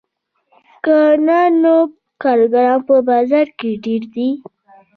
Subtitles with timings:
[0.85, 1.75] که نه نو
[2.23, 4.29] کارګران په بازار کې ډېر دي